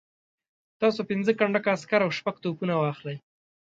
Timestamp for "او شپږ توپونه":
2.03-2.73